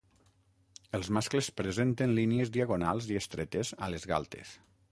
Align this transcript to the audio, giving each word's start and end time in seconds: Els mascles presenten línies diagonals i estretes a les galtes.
Els 0.99 1.09
mascles 1.17 1.49
presenten 1.61 2.15
línies 2.21 2.53
diagonals 2.57 3.11
i 3.13 3.21
estretes 3.21 3.75
a 3.89 3.95
les 3.97 4.09
galtes. 4.15 4.57